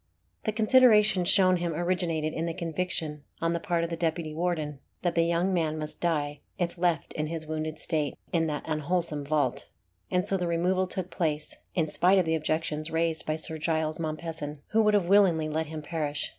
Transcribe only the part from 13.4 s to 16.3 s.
Giles Mompesson, who would have willingly let him perish.